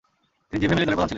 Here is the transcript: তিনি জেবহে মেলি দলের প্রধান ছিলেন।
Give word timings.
তিনি 0.47 0.59
জেবহে 0.61 0.75
মেলি 0.75 0.83
দলের 0.85 0.89
প্রধান 0.95 0.99
ছিলেন। 1.01 1.09